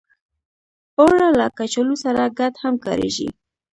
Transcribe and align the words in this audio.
اوړه 0.99 1.27
له 1.39 1.47
کچالو 1.57 1.95
سره 2.03 2.21
ګډ 2.39 2.53
هم 2.63 2.75
کارېږي 2.85 3.29